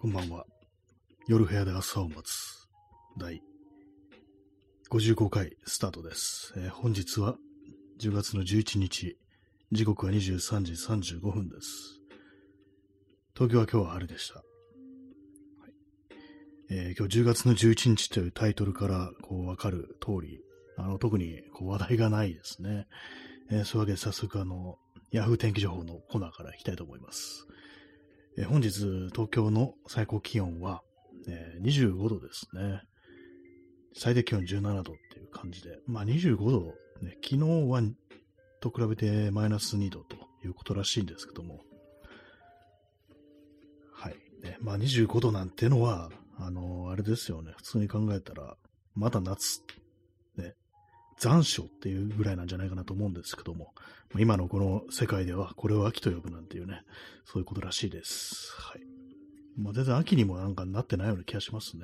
[0.00, 0.46] こんばんは。
[1.28, 2.66] 夜部屋で朝を待つ
[3.18, 3.42] 第
[4.90, 6.54] 55回スタートです。
[6.56, 7.36] えー本日は
[8.00, 9.18] 10月の11日、
[9.72, 12.00] 時刻は23時35分です。
[13.34, 14.36] 東京は今日は晴れでした。
[14.36, 14.44] はい
[16.70, 20.40] えー今日10月の11日というタイトルからこうわかる通り、
[20.78, 22.86] あの特にこう話題がないですね。
[23.50, 24.78] えーそういうわけで早速あの、
[25.12, 27.46] ヤフー天気情報のコーナーからいきたいと思います。
[28.38, 28.70] えー本日、
[29.12, 30.82] 東京の最高気温は、
[31.28, 32.82] えー25度ですね。
[33.94, 36.60] 最低気温17度っていう感じで、まあ25度、
[37.02, 37.38] ね、昨日
[37.68, 37.82] は
[38.60, 41.60] と比べてマイナス2度ということらしいんですけども、
[43.92, 44.16] はい。
[44.42, 48.56] ね、まあ25度なんてのは、あのーあれですよね、普通に考えたら、
[48.94, 49.62] まだ夏、
[51.20, 53.74] 残暑っていうぐらいなんじゃないかなと思うんですけども、
[54.18, 56.82] 今のこの世界ではこれを秋と呼ぶなんていうね、
[57.26, 58.50] そういうことらしいです。
[58.58, 58.80] はい。
[59.58, 61.82] まあ、全然秋にもなんかなってないような気がしますね。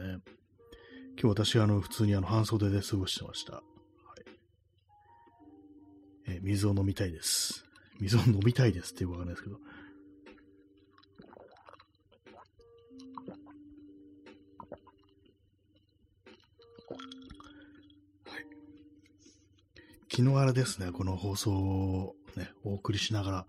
[1.21, 3.57] 今日私はあの普通にあの半袖で過ごしてました。
[3.57, 3.63] はい。
[6.29, 7.67] えー水を飲みたいです。
[8.01, 9.59] 水を飲みたいですってよくわかんないですけど。
[20.17, 23.47] 昨日あれですね、この放送をね、お送りしながら、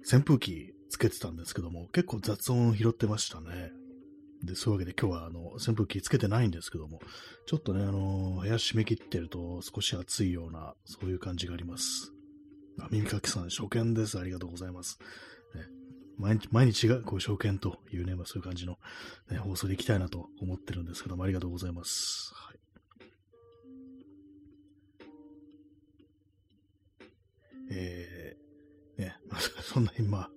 [0.00, 3.70] 扇風機つけてたんですけども、結構雑音拾ってましたね。
[4.42, 6.98] で、そういうわけで今日はあの扇風機つけてないんですけども、
[7.46, 12.12] ちょっとね、あの部屋閉め切ってると少し暑いような、そういう感じがあります。
[12.80, 14.18] あ耳かきさん、初見です。
[14.18, 14.98] ありがとうございます。
[15.54, 15.66] ね、
[16.18, 18.76] 毎日、毎日がこう初見というね、まあ、そういう感じの、
[19.30, 22.34] ね、放送でいきたいなと思ってるんですけども、ありがとうございます。
[27.70, 30.30] えー、ね、ま あそんなにまあ、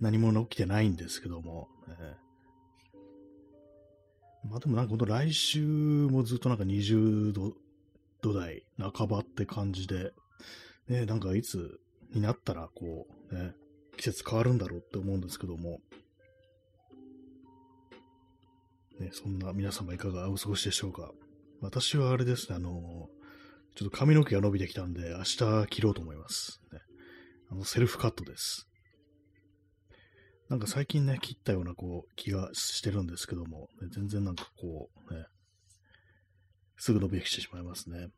[0.00, 2.32] 何も起きてないんですけども、えー
[4.48, 7.54] まあでもなんか本当来週もずっとなんか20度
[8.20, 10.12] 度台半ばって感じで、
[10.88, 11.80] ね、なんかいつ
[12.14, 13.52] になったらこう、ね、
[13.96, 15.80] 季節変わるんだろうって思うんですけども、
[19.00, 21.10] ね、そんな皆様いかがお過ごしでしょうか。
[21.60, 23.08] 私はあれですね、あの、
[23.74, 26.60] ちょっと髪の毛が伸びてきたんで、明日切ろうと思います。
[26.72, 26.80] ね、
[27.50, 28.68] あのセルフカットです。
[30.48, 35.24] なんか最近ね、切ったようなこう気がしてるんですけども、ね全然なんかこう、ね、
[36.76, 38.08] すぐ伸びてきてしまいますね。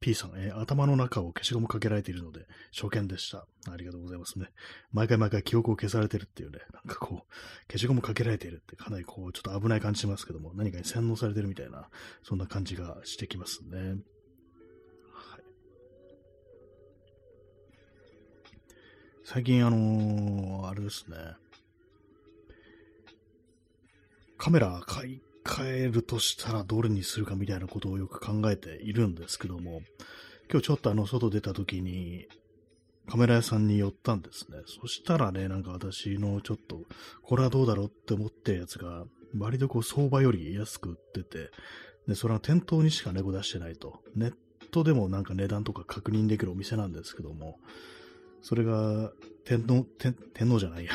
[0.00, 3.46] P さん、えー頭の中を消しゴムかけられているので、初見でした。
[3.70, 4.46] ありがとうございますね。
[4.92, 7.32] 毎回毎回記憶を消されてるっていうね、なんかこう、
[7.70, 11.88] 消しゴムかけられているってかなりこう、ちょっと危ない感じしますけども、何かに洗脳されてるみたいな、
[12.22, 13.78] そんな感じがしてきますね。
[15.12, 15.42] はい。
[19.24, 21.16] 最近あのーあれですね、
[24.38, 25.20] カメラ買い
[25.64, 29.82] えるとしたらどれにするかみたいなことをよく考えているんですけども、
[30.50, 32.28] 今日ちょっとあの外出た時に
[33.08, 34.58] カメラ屋さんに寄ったんですね。
[34.66, 36.80] そしたらね、なんか私のちょっと、
[37.22, 39.04] これはどうだろうって思ってるやつが、
[39.38, 41.50] 割とこう相場より安く売ってて、
[42.08, 44.02] で、それは店頭にしか猫出してないと。
[44.14, 44.34] ネッ
[44.70, 47.58] トでもなんか値段とか確認できるお店なんですけども、
[48.42, 49.12] それが、
[49.44, 50.92] 天皇、天天皇じゃないや。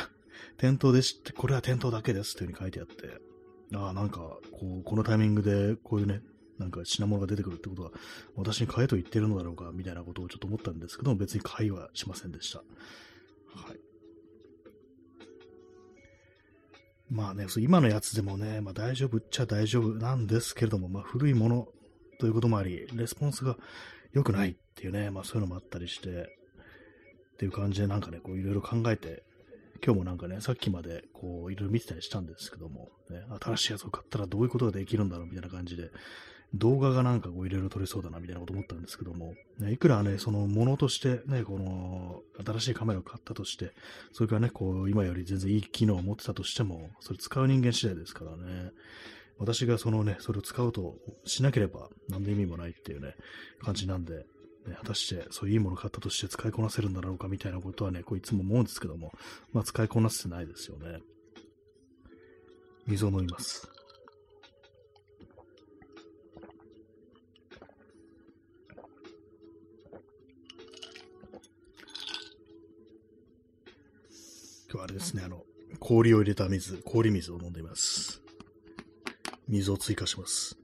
[0.58, 3.31] 店頭で知って、これは店頭だけですっていう風に書いてあって、
[3.74, 4.18] ああ、なんか、
[4.52, 6.20] こう、このタイミングで、こういうね、
[6.58, 7.90] なんか品物が出てくるってことは、
[8.36, 12.58] 私に買えと言ってるのだろうか、みたいなことをちょっと思ったんですけども、別に買いはしませんでした。
[12.58, 12.64] は
[13.74, 13.78] い。
[17.10, 21.68] まあね、今のやつでもね、まあ大丈夫っちゃ大丈夫なんですけれども、まあ古いもの
[22.18, 23.56] ということもあり、レスポンスが
[24.12, 26.38] 良くないっていうね、まあそういうのもあったりして、
[27.34, 29.24] っていう感じでなんかね、こういろいろ考えて、
[29.84, 35.90] 今日もなんかね、さっきまでこういろいろ見てたりしたんですけども、ね、新しいやつを買ったらどういうことができるんだろうみたいな感じで、
[36.54, 43.72] 動画がなんかこういろいろ撮れそうだなみたいなこと思ったんですけども、ね、いくらね、そのものとしてね、この新しいカメラを買ったとして、
[44.12, 48.70] それからね、こう今より全然いい機能を持ってたとしても、それ使う人間次第ですからね、
[49.38, 53.16] 私がそのね、それを使うとしなければ何で意味もないっていうね、
[53.60, 54.26] 感じなんで、
[54.66, 59.12] ね、果たしてそういういものを買ったとして使いこなせるんだろうかみたいなことはね、こういつも思うんですけども、
[59.52, 61.00] まあ使いこなせてないですよね。
[62.86, 63.68] 水を飲みます。
[74.72, 75.44] 今日はあれですね、あの、
[75.80, 78.22] 氷を入れた水、氷水を飲んでいます。
[79.48, 80.61] 水を追加します。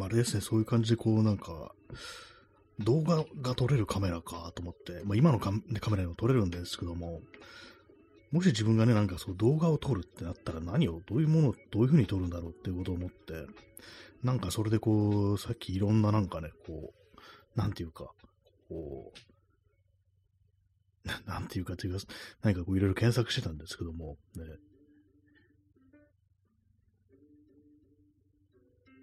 [0.00, 1.74] まあ、あれですね、そういう感じでこうなんか、
[2.78, 5.60] 動画が撮れるカメラかと思って、まあ、今のカメ
[5.90, 7.20] ラでも撮れるんですけども、
[8.32, 13.46] もし自分がね、なんかそう動画を撮るってなったら何を、どういうものをどういう風に撮るんだろうっていうことを思って、
[14.22, 16.94] なんかそれでこう、さっきいろんななんかね、こ
[17.54, 18.10] う、なんていうか、
[18.70, 19.12] こ
[21.04, 22.06] う、なんていうかというか、
[22.40, 24.44] 何かこういろいろ検索してたんですけども、ね、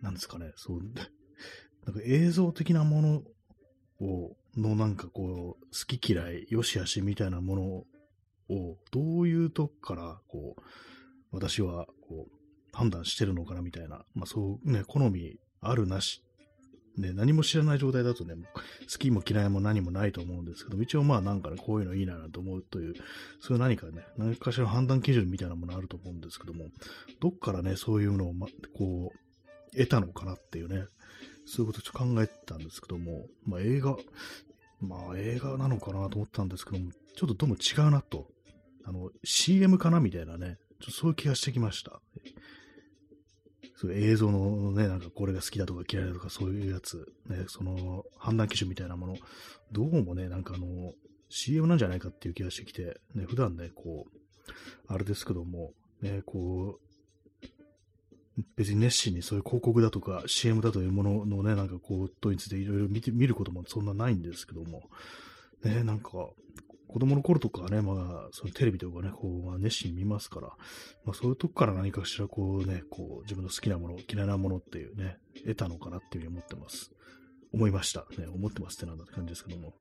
[0.02, 0.82] なんですかね、そう、
[1.86, 3.24] なんか映像的なもの
[4.00, 7.64] を、のなんかこう、好き嫌い、良し悪しみたいなもの
[8.56, 10.62] を、どういうとこから、こう、
[11.32, 12.38] 私は、こう、
[12.74, 16.24] 判断してるのかなみたいな、まあそうね、好みあるなし、
[16.98, 22.96] ね、何も知らない状態だとね、好きも嫌いも何もないと思うんですけど、一応まあなんかね、こういうのいいなと思うという、
[23.40, 26.66] そういう何かね、何かしらの判断基準みたいなものあると思うんですけども、
[27.20, 29.27] どっからね、そういうのを、ま、こう、
[29.72, 30.86] 得たのかなっていうね、
[31.46, 33.98] そういうことちょっと考えてたんですけども、まあ映画、
[34.80, 38.28] まあ映画なのかなと思ったんですけども、ちょっとどうも違うなと。
[38.86, 42.02] あの、CM かなみたいなね、ちょっとそういう気がしてきました。
[43.76, 49.18] そういう映像のね、なんかこれが好きだとか嫌いだとかそういうやつ、ね、その判断基準みたいなもの、
[49.72, 50.94] どうもね、なんかあの、
[51.30, 54.18] CM なんじゃないかっていう気がしてきて、ね、普段ね、こう、
[54.88, 56.87] あれですけども、ね、こう、
[58.56, 64.84] 別に熱心にそういう広告だとか CM だというもののね、なんかこう、とについていろいろ見て、見ることもそんなないんですけども、
[65.64, 66.12] ね、なんか、
[66.88, 70.48] 子供の頃とかはね、まあ、そのテレビとかね、こう、まあ、熱心に見ますから、
[71.04, 76.92] まあ、そういうとこから何かしらこうね、こう、自分の好きなもの、嫌いなものっていうね、得たのかなっていうふうに思ってます。
[77.54, 78.06] 思いました。
[78.18, 79.74] ね、思ってますってなんだって感じですけども。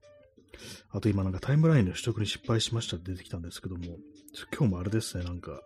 [0.90, 3.98] あと今なんかタイムラインの取得に失敗しましたって出てきたんですけども、
[4.56, 5.62] 今日もあれですね、なんか、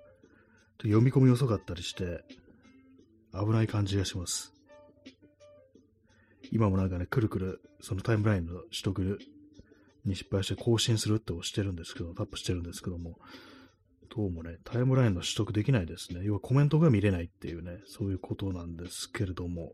[0.83, 2.25] 読み込み遅かったりして、
[3.33, 4.53] 危ない感じがします。
[6.53, 9.19] 今もなんかね、くるくる、そのタイムラインの取得
[10.05, 13.19] に失敗して更新するって押してるんですけど、タップしてるんですけども、
[14.15, 16.23] どうもね、タイムラインの取得できないですね。
[16.25, 19.73] 要はコメントが見れないっていうね、そういうことなんですけれども、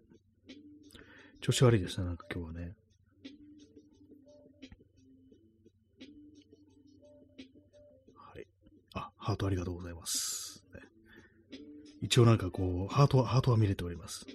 [1.41, 2.75] 調子悪いですね、なんか今日はね。
[8.15, 8.47] はい。
[8.95, 10.36] あ、ハートありがとうございます。
[12.03, 14.35] 一応なんかこう、ハートは、ハートは見れておりますね。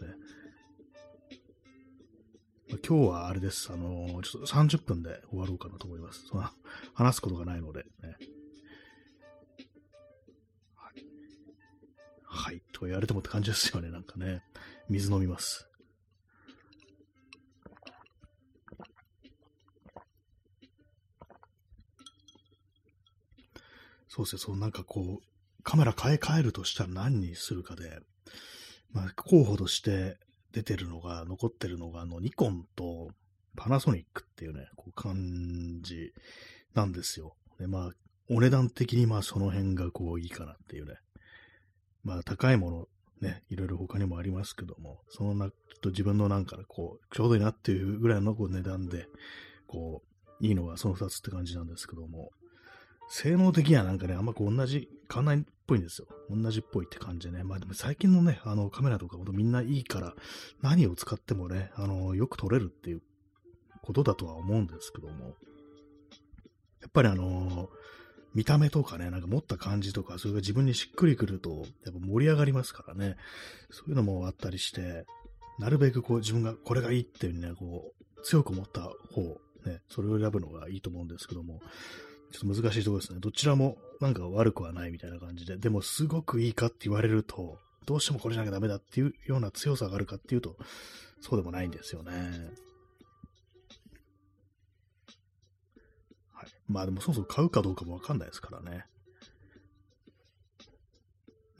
[2.88, 3.70] 今日はあれです。
[3.72, 6.26] あのちょっと30分で終わろうかなと思います。
[6.28, 6.46] その
[6.94, 8.16] 話すことがないので、ね。
[10.76, 11.06] はい。
[12.24, 12.62] はい。
[12.72, 13.90] と言われてもって感じですよね。
[13.90, 14.42] なんかね。
[14.88, 15.68] 水飲みます。
[24.08, 24.40] そうですね。
[24.40, 25.31] そう、なんかこう、
[25.64, 28.00] カメラ買い替えるとしたら何にするかで、
[28.92, 30.18] まあ、候補として、
[30.52, 33.10] 出てるのが、残ってるのが、あの、ニコンと
[33.56, 36.14] パナソニックっていうね、こう感じ
[36.74, 37.36] なんですよ。
[37.60, 37.92] で、まあ、
[38.30, 40.96] お値段的にまあその辺がこういいかなっていうね。
[42.04, 42.88] まあ高いもの
[43.22, 49.08] ね、いろいろ他にもありますけども、そのな、ちょっと自分のなんかこう、ちょうどいいなっていうぐらいのこう値段で、
[49.68, 50.02] こ
[50.42, 52.32] う、いいのがその2つって感じなんですけども、
[53.14, 56.08] 性能的にはなんかね、あんまこう同じ、変わんないっぽいんですよ。
[56.30, 57.44] 同じっぽいって感じでね。
[57.44, 60.16] まあでも最近のね、あのカメラとかほんとみんないいから、
[60.62, 63.02] 何を使ってもね、あの、よく撮れるっていう
[63.82, 65.36] ことだとは思うんですけども、
[66.80, 67.70] やっぱりあの
[68.34, 73.18] 見た目とかね、なんか持った感じとか、それが自分にしっくりくると、やっぱ盛り上がりますからね。
[73.72, 75.06] そういうのもあったりして、
[75.60, 78.84] なるべくこう自分がこれがいいっていうね、こう、強く思った
[79.14, 79.22] 方、
[79.66, 81.60] ね、それを選ぶのがいいと思うんですけども、
[82.32, 83.20] ちょっと難しいところですね。
[83.20, 90.56] どちらもなんか悪くはないみたいな感じで、でもすごくいいかって言われると、どうしてもこれじゃなきゃダメだっていうような強さがあるかっていうと、
[91.20, 92.12] そうでもないんですよね。
[96.34, 96.50] はい。
[96.68, 98.86] まあでもそもそも買うかどうかもわかんないですからね。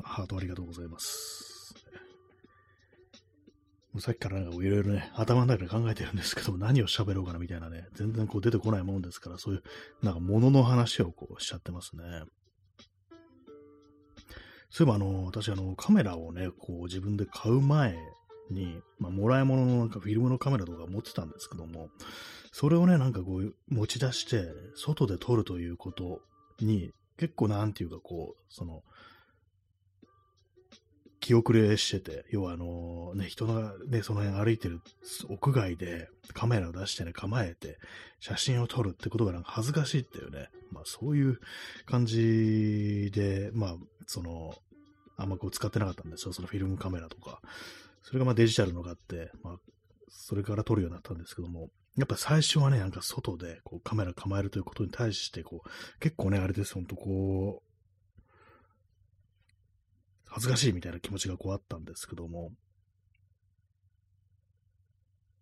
[0.04, 1.51] ハートありがとうございます。
[3.94, 9.64] もうさっきからなんかいろいろね、頭の中で考えてるんですけども、何を喋ろうかなみたいなね、全然こう出てこないもんですから、そういう、
[10.02, 12.04] なんか物の話をこうしちゃってますね。
[14.70, 17.98] そういえばあの、私あの、カメラをね、こう自分で買う前
[18.50, 21.90] に、まあ、もらい物のなんかフィルムのカメラとか持ってたんですけども、
[22.54, 24.46] それをね、なんかこう持ち出して、
[24.76, 26.22] 外で撮るということ
[26.62, 28.84] に、結構なんていうかこう、その、
[31.22, 34.82] 気遅れしてて、要はあのね、人がね、その辺歩いてる
[35.30, 37.78] 屋外でカメラを出してね、構えて
[38.20, 41.40] 写真を撮るってことがなんか恥ずかしいっていうね、まあそういう
[41.86, 43.76] 感じで、まあ
[44.08, 44.56] その、
[45.16, 47.40] あんまこう使ってなかったんですよ、そのフィルムカメラとか。
[48.02, 49.56] それがまあデジタルのがあって、まあ、
[50.10, 57.71] それから撮るようになったんですけども、やっぱ最初はね、なんか外でこうカメラ構えるということに対して、こう、結構ね、あれです、ほんとこう、
[60.34, 62.52] 恥ずかしいみたいな気持ちがこうあったんですけども、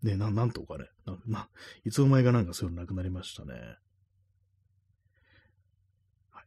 [0.01, 1.49] ね、な、なんとかね、な、な、
[1.85, 3.53] いつお前がなんかそういうのなくなりましたね。
[6.31, 6.45] はい。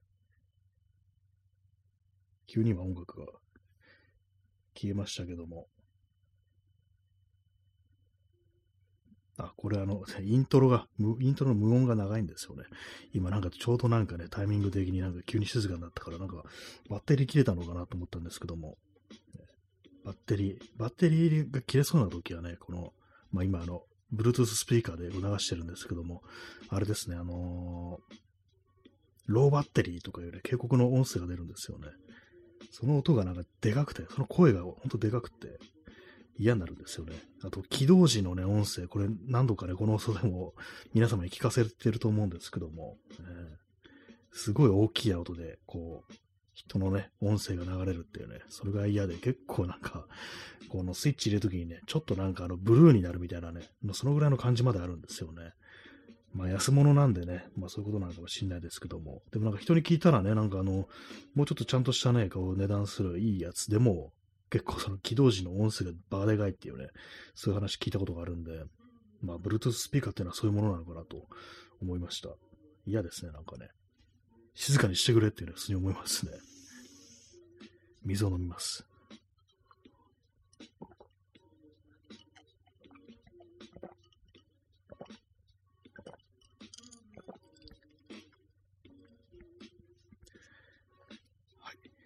[2.48, 3.26] 急には音楽が
[4.74, 5.68] 消えましたけども、
[9.38, 12.64] あ、これあの、イントロが、イントロの無音が長いんですよね。
[13.12, 16.44] 今なんかちょうどなんかね、タイミング的になんか急に静かになったから、なんか
[16.90, 18.76] バッテリー切れたのかなと思ったんですけども、
[20.04, 22.92] バッテリー、バッテリーが切れそうな時はね、この、
[23.30, 23.82] まあ今あの、
[24.14, 26.22] Bluetooth スピーカーで流してるんですけども、
[26.68, 28.14] あれですね、あのー、
[29.26, 31.88] ローバッテリーとかいうね、警告の音声が出るんですよね。
[32.70, 35.58] その音がなんかでかくて、その声がほんとでかくて、
[36.38, 37.14] 嫌になるんですよね。
[37.42, 40.54] あと、起動時のね、音声、これ何度かね、この音でも
[40.94, 43.26] 皆様に聞かせてると思うんですけども、えー、
[44.32, 46.12] すごい大きい音で、こう、
[46.54, 50.06] 人のね、音声が流れるっていうね、それが嫌で結構なんか、
[50.68, 55.52] このスイッチ入れるときにね、ちょっとなんかあの、ブルーになるみたいなね、そのぐらいの感じまであるんですよね。
[56.34, 60.88] まあ安物なんでね、まあそういうことなのかもしれないですけども、でもなんか人に聞いたらね、なんかあの、
[61.34, 64.12] もうちょっとちゃんとしたね、こう値段するいいやつでも、
[64.52, 66.88] 結構その起動時の音声がバカでかいっていうね、
[67.34, 68.64] そういう話聞いたことがあるんで、
[69.22, 71.26] まあ、Bluetooth スピーカーっていうのはそういうものなのかなと
[71.80, 72.28] 思いました。
[72.86, 73.68] 嫌ですね、なんかね。
[74.54, 76.32] 静かにしてくれっていうのは普通に思いますね。
[78.04, 78.86] 水を飲みます。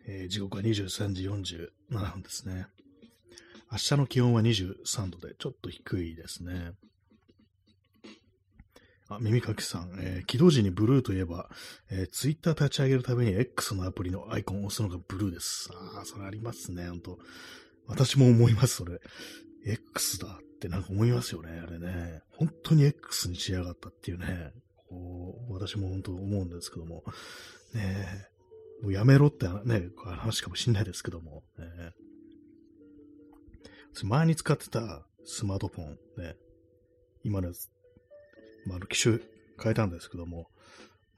[0.09, 1.25] えー、時刻は23時
[1.90, 2.66] 7分ですね。
[3.71, 6.73] 明日の気温は23度で、ちょっと低いですね。
[9.09, 11.49] あ、耳かきさん、えー、起動時にブルーといえば、
[11.90, 15.71] えー、ツイッター立ち上げるために X のアプリのアイコンを押すのがブルーです。
[15.73, 17.19] ああ、それありますね、ほんと。
[17.87, 18.99] 私も思います、それ。
[19.64, 22.23] X だってなんか思いますよね、あれね。
[22.31, 24.52] 本当に X にしやがったっていうね。
[24.88, 27.05] こう、私も本当思うんですけども。
[27.75, 28.36] ねえ
[28.83, 31.92] もうやめろってね、話かもしんないですけども、ね、
[34.04, 36.37] 前に使ってたスマートフォン、ね、
[37.25, 37.71] 今のやつ、
[38.66, 39.18] まあ、機種
[39.62, 40.49] 変えたんですけども、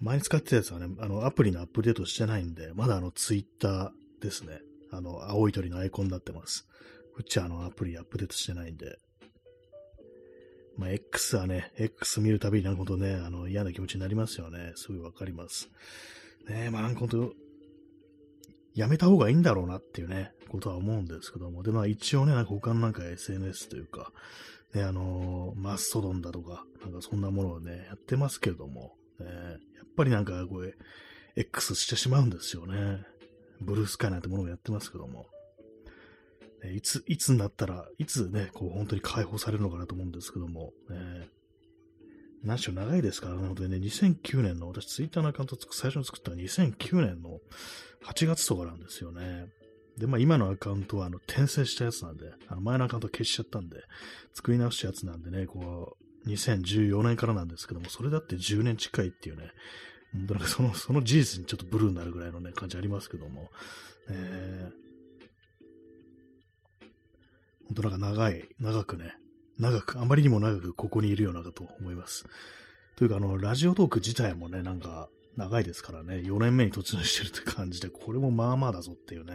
[0.00, 4.60] 前に使ってたやつはね、あの、アプリのアップデートしてないんで、まだあの、ツイッターですね。
[4.90, 6.66] あの、青い鳥のアイコンになってます。
[7.14, 8.98] こっちはあの、アプリアップデートしてないんで。
[10.76, 14.72] まあ、X はね、X 見るたびになんかほんとね、あの、嫌な気持ちになりますよね。
[14.76, 15.68] すごいわかります。
[16.48, 17.34] ねまあ、なんかほんと、
[18.78, 24.12] やめた方がいいんだろうなっていうね、ことは思うんですけども、で、まあ一応ね、なんか他のなんか SNS というか、
[24.72, 29.32] ね、あのー、マストドンだとか、なんかそんなものをね、やってますけれども、ね、や
[29.84, 30.74] っぱりなんかこれ、
[31.34, 33.02] X してしまうんですよね。
[33.60, 35.26] ブルースカイなんてものをやってますけども。
[36.62, 41.28] ね、いつ、いつになったら、いつね、こう本当に解放されるのかなと思うんですけども、ね、
[42.48, 43.28] 何しろ長いですか？
[43.28, 47.40] ら、なのでね、2009年の、私ツイッターのアカウント最初に作ったのは2009年の
[48.04, 49.46] 8月とかなんですよね。
[49.98, 53.76] で、まあ今のアカウントはあの転生したやつなんで、あの前のアカウント消しちゃったんで、
[54.32, 59.50] 作り直したやつなんでね、こう、2014年からなんですけども、それだって10年近いっていうね、
[60.12, 63.50] 本当なんかその、その事実にちょっとブルーになるぐらいのね、感じありますけども、
[64.08, 64.72] えー、
[67.66, 69.14] 本当なんか長い、長くね、
[69.58, 72.26] 長く、あまりにも長くここにいるようなかと思います。
[72.96, 79.34] というか、あの、ラジオトーク自体もね、なんか、長いですからね、4年目に突入してるって感じで、これもまあまあだぞっていうね。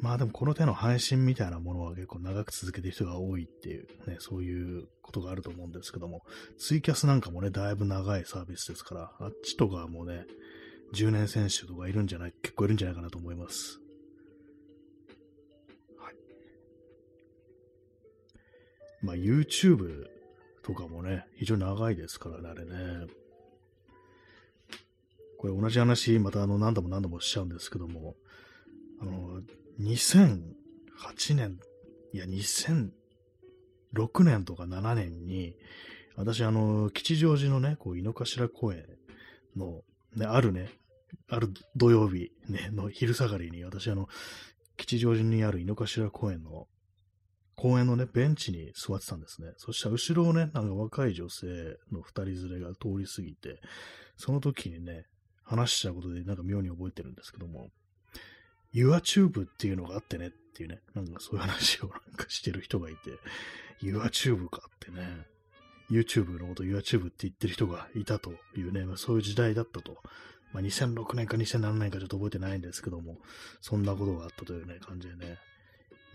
[0.00, 6.22] まあでもこの手の配信みたいなものは結構長く続けてる人が多いっていうね、そういうことがあると思うんですけども、
[6.58, 10.26] ツイキャスなんかもね、だいぶ長いサービスですから、あっちとかもね、
[10.94, 13.80] 10年選手とかいるんじゃない、結構いるんじゃないかなと思います。
[19.02, 20.06] まあ YouTube
[20.62, 23.06] とかもね、非常に長いですからね、あれね。
[25.38, 28.14] これ同じ話、またあの何度も何度もしちゃうんですけども、
[29.00, 29.40] あの、
[29.80, 31.60] 2008年、
[32.12, 32.90] いや、2006
[34.24, 35.54] 年とか7年に、
[36.16, 38.86] 私、あの、吉祥寺のね、こう、井の頭公園
[39.54, 39.82] の、
[40.14, 40.70] ね、あるね、
[41.28, 44.08] ある土曜日、ね、の昼下がりに、私、あの、
[44.78, 46.66] 吉祥寺にある井の頭公園の、
[47.56, 49.52] 公園のね、ベンチに座ってたんですね。
[49.56, 51.46] そしたら後ろをね、なんか若い女性
[51.90, 53.60] の二人連れが通り過ぎて、
[54.16, 55.06] その時にね、
[55.42, 57.70] 話したことでなんか妙に覚えてるんですけども、
[58.74, 63.10] YourTube っていうのがあってねっていうね、なんかそういう話をなんかしてる人がいて、
[63.82, 65.26] YourTube かってね、
[65.90, 69.96] YouTube のこと YourTube って言ってる人がいたというね、まあ、そういう時代だったと。
[70.52, 73.18] まあ、2006年か2007年かちょっと覚えてないんですけども、
[73.60, 75.38] そんなことがあったというね、感じでね、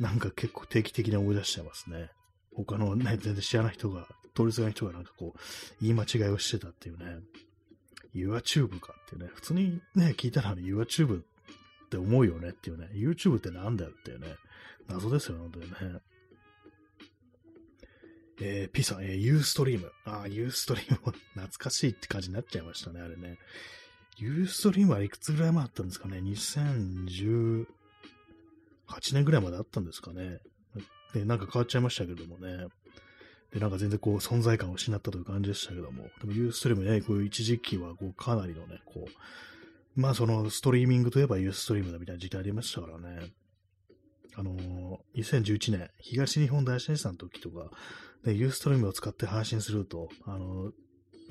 [0.02, 2.10] なんか結構定期的に思い出しちゃいますね。
[2.56, 5.40] 他のね、全然知らない人が、通りすがりの人がなんかこう、
[5.80, 7.20] 言い間違いをしてたっていうね、
[8.16, 11.24] YouTube かっていうね、普通にね、聞いたら YouTube っ
[11.92, 14.36] て思うよねっていうね、YouTube ってなんだよっていうね、
[14.88, 16.02] 謎ですよね、本当にね。
[18.42, 19.92] えー、P さん、えー、ユーストリーム。
[20.06, 20.98] ああ、ユーストリーム
[21.36, 23.38] 懐かしいって感じになっちゃいましたね、あれね。
[24.18, 27.68] ユーストリームはいくつぐらい前あったんですかね ?2010
[28.92, 30.40] 8年ぐらいまであったんですかね。
[31.14, 32.68] で、なんか変わっちゃいましたけどもね。
[33.54, 36.04] で、なんか全然こう存在感を失ったという感じでしたけども。
[36.20, 43.32] でもユーストリームね、こういう一時期はこうかなりのね、こう、まあそのストリーミングといえばユーストリームだみたいな時代ありましたからね。
[44.36, 47.70] あのー、2011年、東日本大震災の時とか、
[48.24, 50.72] で、ユーストリームを使って配信すると、あのー、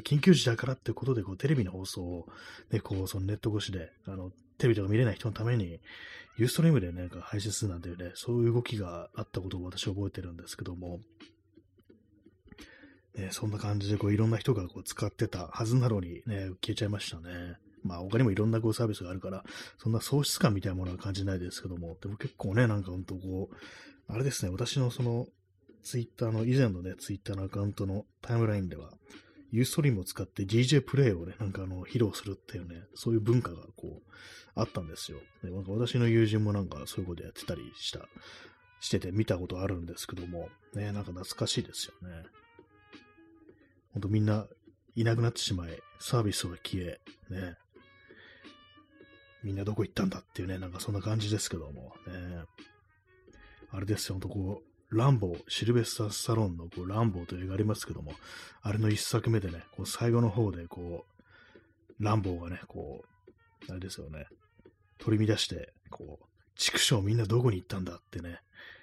[0.01, 2.27] 緊急時だからってことで、こう、テレビの放送を、
[2.71, 5.81] ね、こう、そのネット越しで、あの、テレビとか見れない人のために、
[6.37, 11.01] ユーストリームでね、なんか配信するなんていうね、そういう動きがあったことを私は覚えてるんですけども、
[13.15, 17.57] ね、そんな感じで、こう、いろんな人がこう使ってたはずなのに、ね、消えちゃいましたね。
[17.83, 19.45] まあ、他にもいろんなこうサービスがあるから、
[19.79, 23.57] そんな喪失感みたいなものは感じないですけども、でも結構ね、なんか本当こう、
[24.09, 25.27] あれですね、私のその、
[25.83, 28.93] ツイッターの、以前のね、ツイッターのアカウントのタイムラインでは、
[29.51, 34.13] ユーストリームを使って DJ プレイをね、なんかあの、披露するっていうね、そういう文化がこう、
[34.55, 35.19] あったんですよ。
[35.43, 38.09] でなんか私の友人もなんかそういうことやってたりした、
[38.81, 42.25] してて見たことあるんですけども、ね、なんか懐かしいですよね。
[43.93, 44.47] ほんとみんな
[44.95, 47.57] いなくなってしまい、サービスが消え、ね、
[49.43, 52.45] みんなどこ行ったんだっていうね、なんかそんな感じですけども、ね、
[53.71, 58.13] あれですよ、ほんとこう、ランボー、シルベスター・サロンのこうランボーという映画ありますけども、
[58.63, 61.07] あれの一作目でね、こう最後の方でこ
[61.99, 64.27] う、ランボーがね、こう、あれですよね、
[64.99, 66.27] 取り乱して、こう、
[66.57, 68.41] 畜生みんなどこに行ったんだってね、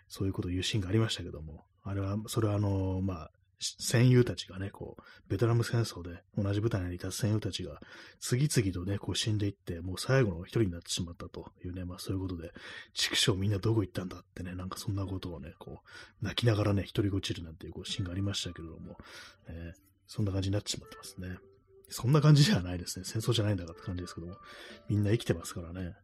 [0.07, 7.79] そういうことを言うシーンがありましたけども、あれは、それはあの、まあ、戦友たちがね、こう、ベトナム戦争で同じ舞台にいた戦友たちが
[8.19, 12.51] 次々とね、こう死んでいって、もう最後の一人になってしまったというね、まあそういうことで、
[12.93, 15.79] 畜生みんなどこ行ったんだってね、なんかそんなことをね、こ
[16.21, 18.97] う、泣きながらね、一人ごちるなんていうこうシーンがありましたけれども、
[19.47, 21.37] えー、そんな感じになってしまってますね。
[21.89, 23.05] そんな感じではないですね。
[23.05, 24.35] 戦争じゃないんだからって感じですけども、
[24.89, 25.95] みんな生きてますからね。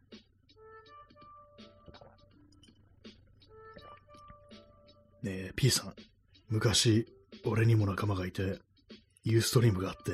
[5.22, 5.94] ねえ、P さん、
[6.50, 7.08] 昔、
[7.46, 8.60] 俺にも仲間がいて、
[9.24, 10.12] ユーストリームがあって、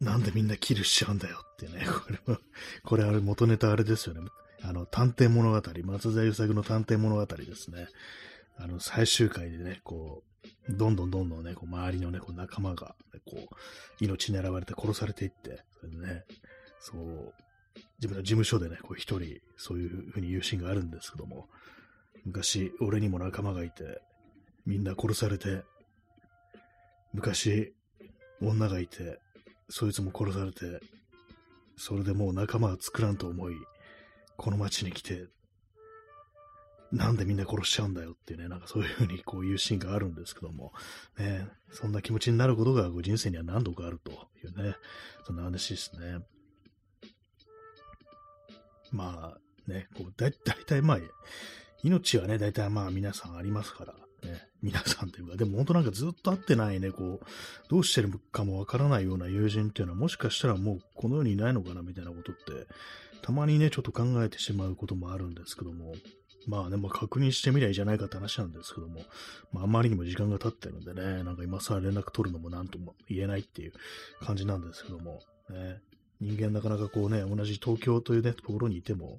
[0.00, 2.40] なんでみんなキルしちゃうんだよってね、 これは、
[2.84, 4.22] これあれ元ネタあれですよね。
[4.62, 7.88] あの、探偵物語、松田優作の探偵物語ですね。
[8.56, 10.22] あの、最終回でね、こ
[10.68, 16.24] う、どんどんどんどんね、こう周りのね、こう仲間が、ね、こう、命狙われて殺されていって、そね、
[16.78, 17.34] そう、
[17.98, 21.48] 自分の事務所でね、こう一人、そういうふうに言うシーンがあるんですけども、
[22.24, 24.02] 昔、俺にも仲間がいて、
[24.66, 25.62] みんな殺されて、
[27.12, 27.74] 昔、
[28.40, 29.20] 女がいて、
[29.68, 30.80] そいつも殺されて、
[31.76, 33.54] それでもう仲間は作らんと思い、
[34.36, 35.26] この町に来て、
[36.92, 40.72] なんでみんな殺しちゃうんだよっていうね、なんかそういうふうにこういうシーンがあるんですけども、
[41.18, 44.76] ね、そんな気持ちになることが人生には何度かあるというね、
[45.24, 46.18] そんな話ですね。
[48.90, 50.98] まあね、こうだだいたいまあ、
[51.84, 57.26] 命はね、だいたいまあ皆さんありますから、ね、皆さんというか、でも本当なんかずっと会ってないね、こう、
[57.68, 62.66] どうしてるかもわからないような友人っていうのは、もしかしたらもうこの世にいないのかなみたいなことって、
[63.22, 65.94] たまにね、ちょっと考えてしまうこともあるんですけども、
[66.46, 69.02] まあね、まあ確認してみりゃいいじゃないかって話なんですけども、
[69.52, 73.72] まああまりにも時間が経ってるんでね、なんか今更連絡取るのもなんとも言えないっていう
[74.20, 75.80] 感じなんですけども、ね、
[76.20, 79.18] 人間なかなかこうね、同じ東京というね、ところにいても、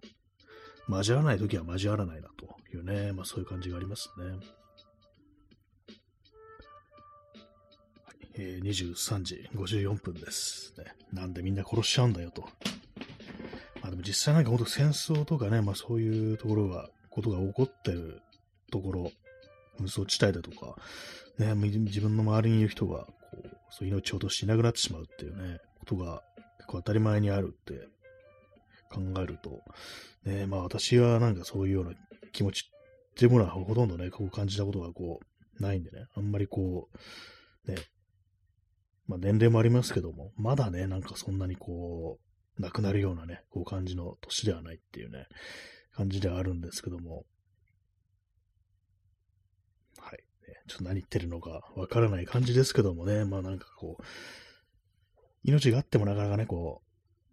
[0.89, 4.61] 交わらない時は交わらないなというね、まあそういう感じがありますね。
[8.36, 10.86] えー、23時54分です、ね。
[11.12, 12.44] なんでみんな殺しちゃうんだよと。
[13.82, 18.22] まあでも実際なんか本当戦争とかね、まあそういうところが、ことが起こってる
[18.72, 19.12] ところ、
[19.80, 20.76] 紛争地帯だとか、
[21.38, 26.22] ね、自分の周りにいる人が、こう、そう命を落としていなくなってしまうっていうね、ことが
[26.58, 27.88] 結構当たり前にあるって
[28.89, 29.62] 考えると、
[30.24, 31.91] ね、まあ私はなんかそういうような
[32.32, 35.20] 気持ちっていうものはほとんどね、こう感じたことがこ
[35.60, 36.89] う、ないんでね、あんまりこ
[37.67, 37.78] う、ね、
[39.12, 42.17] まあ年齢もありますけども、まだね、なんかそんなにこ
[42.58, 45.28] うなくなるようなね、こう感じの年ではないっていうね、
[45.93, 47.26] 感じではあるんですけども、
[50.00, 50.24] はい。
[50.47, 54.04] ね、ちょっと何言ってるのかわからない感じですけどもね、まあなんかこう、
[55.43, 56.82] 命があってもなかなかね、こ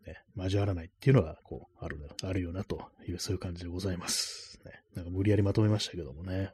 [0.04, 4.58] う、ね、交わらないっていうのは、こう、ある、あるよなという、そういう感じでございます。
[4.64, 6.50] ね、なんか無理やりまとめましたけどもね。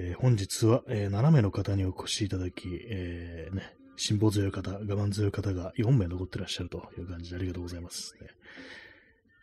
[0.00, 8.28] えー、本日は、えー、7名の方にお越しいただき、えー、ね、辛抱強い方、我慢強い方が4名残ってらっしゃるという感じでありがとうございます、ね。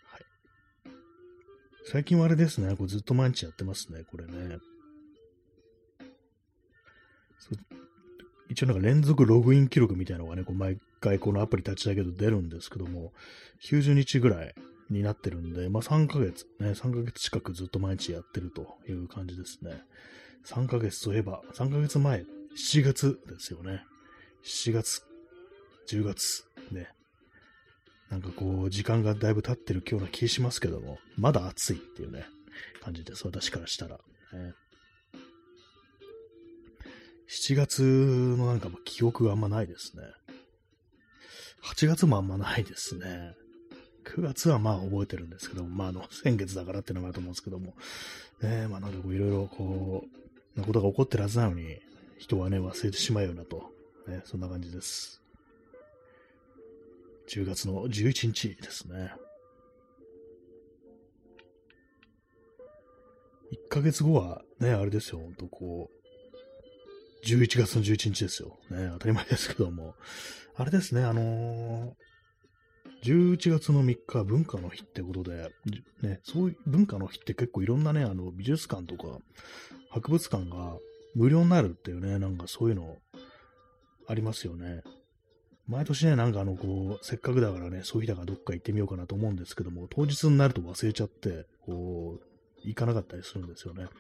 [0.06, 0.22] はい、
[1.91, 4.60] 最近はあれですね、こうずっと毎日やってますね、これね。
[8.48, 13.12] 一応なんか連続ログイン記録みたいなのがね、こう毎回このアプリ立ち上げると出るんですけども、
[13.62, 14.56] 90日ぐらい
[14.89, 19.84] になってるんで、まあ3ヶ月、ね、3ヶ月近くずっと毎日やってるという感じですね。
[20.45, 23.84] 3ヶ月といえば、3ヶ月前、7月ですよね。
[24.43, 25.01] 7月、
[25.88, 26.89] 10月、ね。
[28.10, 32.25] なんかこう、時間がだいぶ経ってる今日な気しますけども、まだ暑いっていうね、
[32.81, 33.25] 感じです。
[33.25, 33.97] 私からしたら。
[34.34, 34.53] ね、
[37.27, 37.81] 7月
[38.38, 40.03] のなんか記憶があんまないですね。
[41.63, 43.36] 8月もあんまないですね。
[44.05, 47.75] 9月はまあ覚えてるんですけども、まああの、先月だからっていうのもあると思うんですけども、
[48.41, 50.25] ねまあなんかこういろいろこう、
[50.56, 51.80] なことが起こってるはずなのに、
[52.18, 53.72] 人はね、忘れてしまうよなと、
[54.08, 55.22] ね、そんな感じです。
[57.30, 59.13] 10月の11日ですね。
[63.52, 68.58] 1ヶ月後はね、あれですよ、ほんとこう、11月の11日ですよ。
[68.70, 69.96] ね、当たり前ですけども。
[70.56, 71.94] あれですね、あのー、
[73.06, 75.52] 11月の3日、文化の日ってことで、
[76.02, 79.20] ね、そういう文化の日って結構いろんなね、あの、美術館とか、
[79.91, 80.78] 博物館が
[81.13, 82.98] 無料になるっていうね、なんかそういうの
[84.08, 84.82] ありますよね。
[85.68, 93.84] 毎年ね、なんかあの、こう、せっかくだからね、そういう日だからどっか行ってみようかなと思うんですけども、当日になると忘れちゃって、こう、行かなかったりするんですよね。
[93.84, 93.94] だか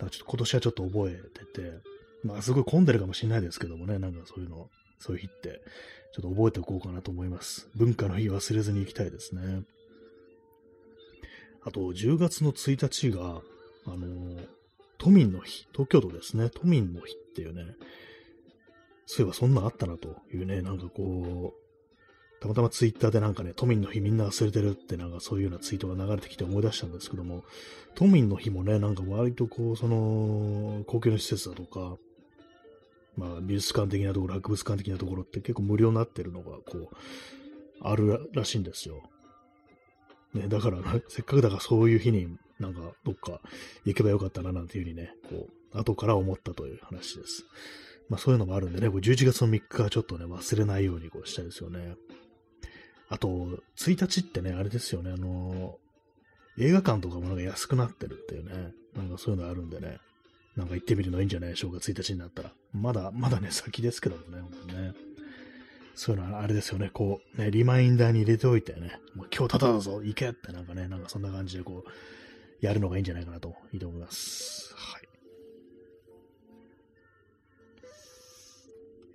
[0.00, 1.80] らちょっと今年はちょっと覚えてて、
[2.24, 5.60] まあ、すごい混んでるかもしれないですけどもね、なんかそういうの、そういう日って、
[6.12, 7.68] ちょっと覚えておこうかなと思います。
[7.74, 9.62] 文化の日忘れずに行きたいですね。
[11.62, 13.42] あと、10月の1日が、
[13.86, 14.40] あの
[14.98, 17.74] 都民の日、東京都ですね、都民の日っていうね、
[19.06, 27.44] そういえばそんなあったなというね、なんかこう、たまたまツイッターでなんかね、都民の日みんな忘れてるってなんかそういうようなツイートが流れてきて思い出したんですけども、
[27.94, 31.96] 都民の日もね、なんか割とこう、その、公共の施設だとか、
[33.18, 36.96] まあ、美術館的なところ、博物館的なところって結構無料になってるのが、こう、
[37.80, 39.02] あるらしいんですよ。
[40.34, 40.78] ね、だから、
[41.08, 43.40] せっかくだからそういう日になんかどっか
[43.84, 47.44] 行けばよかったななんていうふうにね、こう、後から思ったという話です。
[48.08, 51.96] まあそういうのもあるんでね、これ11月の3日はちょっとね、忘れないようにこうしたいですよね。
[53.08, 53.28] あと、
[53.76, 55.78] 1日ってね、あれですよね、あの
[56.58, 59.98] 映画館とかもなんか安くなってるっていうね、なんかそういうのあるんでね、
[60.58, 61.50] なんか行ってみるのいいんじゃない？
[61.50, 62.52] でしょうか、1日になったら。
[62.72, 64.92] まだ、まだね、先ですけどもね、本当ね。
[65.94, 74.74] そういうのはあれですよね、こう、ね、リマインダーに入れておいてね、もう今日ただだぞ、行けってなんかね、なんかそんな感じでこう、やるのがいいんじゃないかなと、いいと思います。
[74.74, 75.08] はい。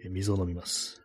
[0.05, 1.01] え水を飲みます。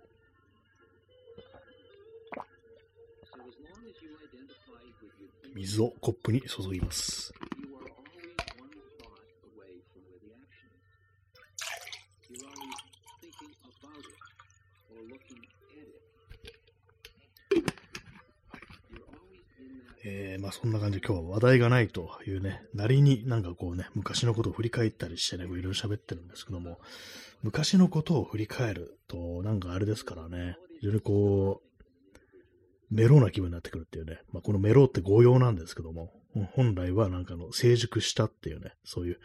[5.54, 7.34] 水をコップに注ぎます。
[20.04, 26.78] えー、まあそんな感じで今日は話題がないというね、なりになんかこうね、昔のことを振り返ったりしてね、いろいろ喋ってるんですけども、
[27.42, 36.12] 昔のことを振り返ると、なんかあれですからね、非常にこう、メローな気分になってくるっていうね、まあこのメローって誤用なんですけども、
[36.52, 39.20] 本来はなんかの成熟したっていうね、そういう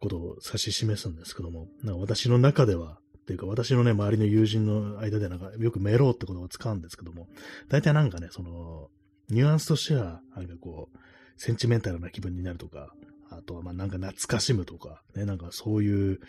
[0.00, 7.28] ことを指し示すんですけども、なんか私の中では、っていうか私のね、周りの友人の間でなんかよくメローって言葉を使うんですけども、
[7.68, 8.88] 大体なんかね、その、
[9.30, 10.98] ニュアンスとしては、なんかこう、
[11.36, 12.92] センチメンタルな気分になるとか、
[13.30, 16.20] あとはまあなんか懐かしむとか、ね、なんかそういう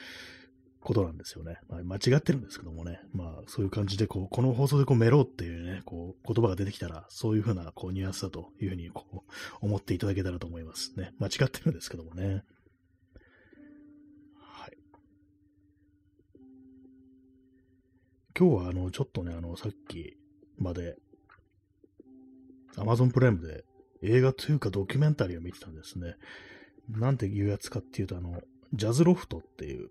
[0.81, 1.57] ことなんですよね。
[1.69, 2.99] まあ、間違ってるんですけどもね。
[3.13, 9.19] まあそういう感じで、こう、この放送でこうメロっていうね、こう、言葉が出てきたら、そういうふうなこうニュアンスだというふうにこう、
[9.61, 11.13] 思っていただけたらと思いますね。
[11.19, 12.43] 間違ってるんですけどもね。
[14.37, 14.77] はい。
[18.37, 20.17] 今日はあの、ちょっとね、あの、さっき
[20.57, 20.97] まで
[22.77, 23.63] Amazon プライムで
[24.01, 26.15] 映画というかドキュメンタリーを見てたんですね。
[26.89, 28.41] なんていうやつかっていうと、あの、
[28.73, 29.89] ジャズロフトっていう、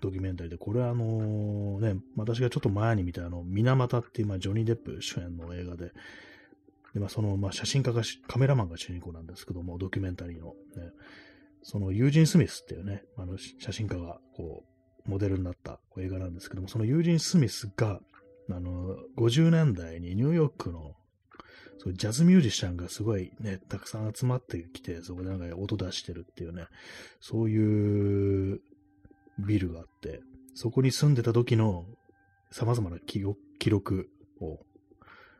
[0.00, 5.92] ドキュメンタリーで、これはあのね、私がちょっと前に見たあの、水俣っていう、まあ、ジョニー・デップ主演の映画で、
[6.92, 10.54] で、まあ、その、まあ、写真家が、カメラマンが主人公なんですけども、ドキュメンタリーの、ね、
[11.62, 14.64] そのユージン・スミスっていうね、あの、写真家が、こ
[15.06, 18.00] う、モデルになった映画なんですけども、そのユージン・スミスが、
[18.50, 20.94] あの、50年代にニューヨークの、
[21.82, 26.66] そうジャズミュージシャンがすごいね、たくさん集まってきて、そこでなんか音出してるっていうね、
[27.20, 28.60] そういう
[29.40, 30.20] ビルがあって、
[30.54, 31.86] そこに住んでた時の
[32.52, 33.20] 様々な記
[33.68, 34.08] 録
[34.40, 34.60] を、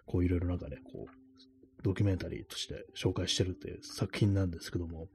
[0.07, 5.07] こういろいろなんかね、こう、ドキュメンタリーとして紹介してるっていう作品なんですけども、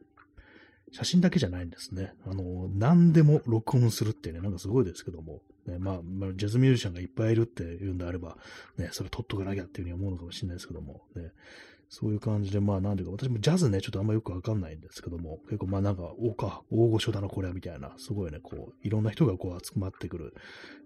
[0.93, 2.13] 写真だけじゃないんですね。
[2.25, 8.37] あの、何でも録音するってね、なんかすごいですけども、ね、まあ、まあ、ジャズミュージシャンがいっぱいいるっていうんであれば、
[8.77, 11.31] ね、それ撮っとかなきゃっていうふうに思うのかもしれないですけども、ね、
[11.89, 20.33] そういう感じで、まあ、なんていうか、私もジャズね、ちょっとあんまよくわかんないんですけども、結構まあなんか、おか、大御所だな、これは、みたいな、すごいね、こう、いろんな人がこう集まってくる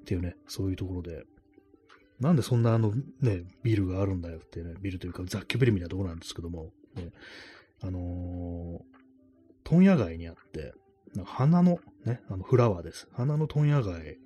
[0.02, 1.24] っていうね、そういうところで、
[2.20, 7.10] なんでそんなあのね、ビルがあるんだよっていうね、ビルというか雑居ビルみたいなところなんですけども、ね、
[7.82, 8.82] あのー、
[9.64, 10.74] 問屋街にあって、
[11.26, 13.08] 花のね、あのフラワーです。
[13.14, 14.18] 花の問屋街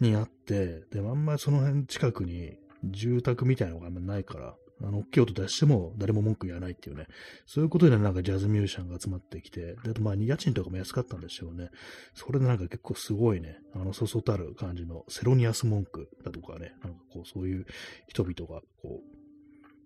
[0.00, 7.06] にあって、でも、あんまりその辺近くに住宅みたいなのがあんまりないから、あの、大きい音出しても誰も文句言わないっていうね、
[7.46, 11.70] そういうことでなんかジャズミュージシャンが集まってきて、で、あとまあ、家賃とかも安かったんでしょうね。
[12.14, 17.66] それでなんか結構すごいね、あの、そそたる感じのセロニアス文句だとかね、なんかこう、そういう
[18.08, 19.19] 人々が、こう、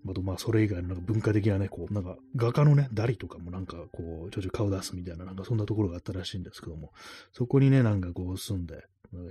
[0.06, 6.92] あとまあ、それ以外のなんか文化的なね、こう、なんか画家のね、ダリとかもなんかこう、ちょちょ顔出すみたいな、なんかそんなところがあったらしいんですけども、
[7.32, 8.84] そこにね、なんかこう住んで、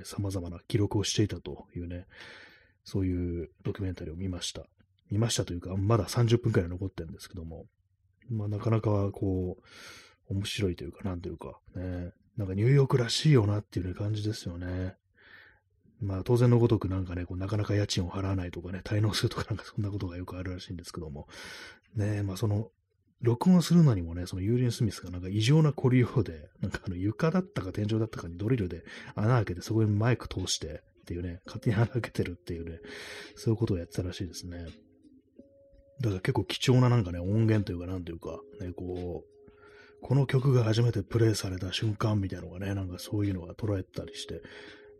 [0.03, 2.05] 様々な記録をしていたというね、
[2.83, 4.65] そういうドキュメンタリーを見ました。
[5.11, 7.65] 見ましたというか、まだ30分くらい残ってるんですけども、
[8.29, 14.95] まあなかなかこう、面白いというか、なんというか、ね、なんかニューヨークらしいよなっていう、感じですよね。
[16.03, 21.27] まあ当然のごとくなんかね、こうなかなか家賃を払わないとかね、滞納するとかなんかそんなことがよくあるらしいんですけども、
[21.95, 22.69] ね、まあその、
[23.21, 28.83] 録音するのにもね、そのユーリン・スミスがなんか異常な凝りようで、なんかあの床だったか天井だったかにドリルで
[29.15, 32.79] 穴開けてそこにマイク通してっていうね、勝手に穴開けてるっていうね、
[33.35, 34.65] そういうことをやってたらしいですね。
[36.01, 44.41] だから結構貴重ななんかね、音源というか、なんというか、ね、こう、この曲が初めてプレイされた瞬間みたいなのがね、なんかそういうのが捉えたりして、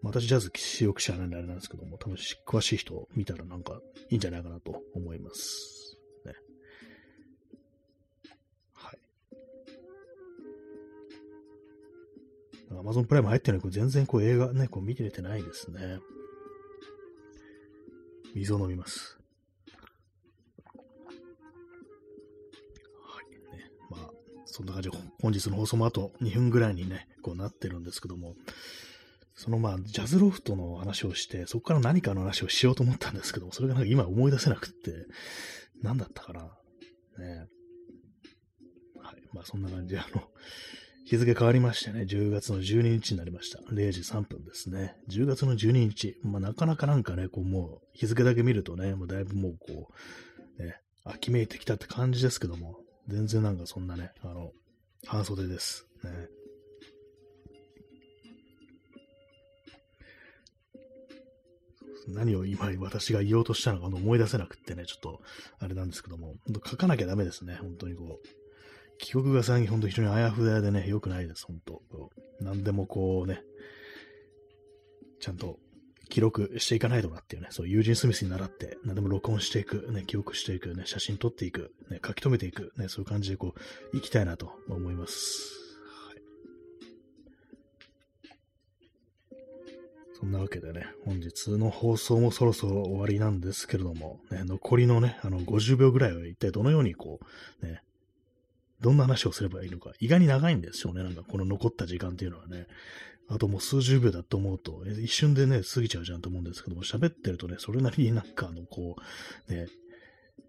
[0.03, 0.51] 私ジャズ
[0.83, 5.97] よく知らないんであれなんですけども、多分詳しい人見たらなんかいいんじゃないかなと思います。
[6.25, 6.33] ね。
[8.73, 8.99] はい。
[12.77, 15.99] アマゾンプライム入ってないこれ全然こう映画ね、こう見ててないですね。
[18.35, 19.17] 水を飲みます。
[23.89, 24.09] まあ
[24.45, 28.35] そんな感じで、本日の放送もあと2分ぐらいにね、こうなってるんですけども、
[29.35, 35.05] そのまあ、ジャズロフトの話をして、そこから何かの話をしようと思ったんですけども、それがなんか今思い出せなくって、
[35.81, 36.41] 何だったかな。
[36.43, 37.47] ね
[39.01, 39.21] はい。
[39.33, 40.23] まあそんな感じで、あの、
[41.05, 43.59] 日付変わりましてね、10月の12日になりました。
[43.71, 44.95] 0時3分ですね。
[45.09, 46.15] 10月の12日。
[46.23, 49.89] まあなかなかなんかね、こうもう日付だけ見るとね、もうだいぶもうこ
[50.59, 54.51] う、ね、秋めいてきたって感じですけども、全然なんかそんなね、あの、
[55.05, 55.85] 半袖です。
[56.03, 56.11] ね。
[62.07, 65.21] 何を今私が言おうとしたのか思い出せなくってね、ちょっと
[65.59, 66.35] あれなんですけども、
[66.65, 68.27] 書かなきゃダメですね、本当にこう。
[68.99, 71.81] 記憶が最近本当に非常にあやふやでね、良くないです、本当。
[72.39, 73.41] 何でもこうね、
[75.19, 75.57] ちゃんと
[76.09, 83.59] 記録していかないとなっていうね、そう、ユージン・スミスに習って、何でも録音していく、ね、記憶していく、ね、写真撮っていく、ね、書き留めていく、ね、そういう感じでこう、
[83.93, 85.62] 生きたいなと思います。
[90.23, 97.19] そんなわけでね、本日の放送もそろそろ終わりなんですけれども、ね、残りのね、あの、50秒ぐらいは一体どのようにこ
[97.61, 97.83] う、ね、
[98.79, 102.67] どんな話をすればいいのか、意外に長いんですよね、なんかこの残った時間っていうのはね。
[103.27, 108.95] あともう数十秒だと思うと、一瞬でね、過ぎちゃうじゃんと思うんですけども、喋ってるとね、それなりになんかあの、こ
[109.49, 109.67] う、ね、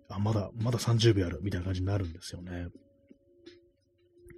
[0.08, 2.68] あ、まだ、まだ30秒あるみたいな感じになるんですよね。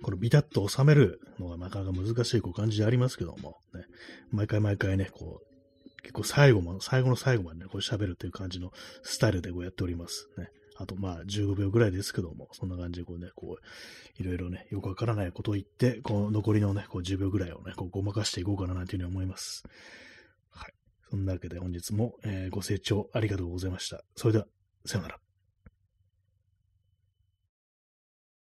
[0.03, 3.85] このビタッと収めるのがなかなか難しいこう感じでありますけども、ね、
[4.31, 8.71] 毎回毎回ね、こう、結構最後も、最後の最後までね、こう喋るっていう感じの
[9.03, 10.29] スタイルでこうやっております。
[10.39, 10.49] ね。
[10.79, 19.65] あとまあ15秒ぐらいですけども、そんな感じでこうね、こう、いろいろね、よくわからないことを言って、この残りのね、こう10秒ぐらいをね、こうごまかしていこうかななんていうふうに思います。
[20.51, 20.73] はい。
[21.11, 24.03] そんなわけで本日も、えー、ご清聴ありがとうございました。
[24.15, 24.47] それでは、
[24.85, 25.26] さよなら。